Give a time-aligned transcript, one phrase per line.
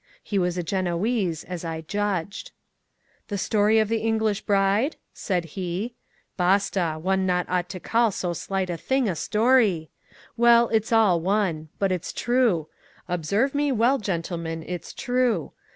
[0.23, 2.53] He was a Genoese, as I judged.
[3.27, 5.93] 'The story of the English bride?' said he.
[6.37, 6.97] 'Basta!
[6.99, 9.91] one ought not to call so slight a thing a story.
[10.35, 11.69] Well, it's all one.
[11.77, 12.67] But it's true.
[13.07, 15.51] Observe me well, gentlemen, it's true.